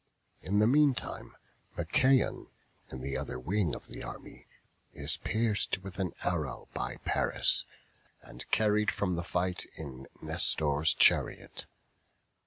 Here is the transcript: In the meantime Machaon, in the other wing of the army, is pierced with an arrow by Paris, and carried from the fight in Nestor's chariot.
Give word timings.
In 0.41 0.57
the 0.57 0.65
meantime 0.65 1.35
Machaon, 1.77 2.47
in 2.89 3.01
the 3.01 3.15
other 3.15 3.37
wing 3.37 3.75
of 3.75 3.85
the 3.85 4.01
army, 4.01 4.47
is 4.95 5.17
pierced 5.17 5.83
with 5.83 5.99
an 5.99 6.13
arrow 6.23 6.67
by 6.73 6.95
Paris, 7.05 7.65
and 8.23 8.49
carried 8.49 8.89
from 8.89 9.15
the 9.15 9.23
fight 9.23 9.65
in 9.77 10.07
Nestor's 10.19 10.95
chariot. 10.95 11.67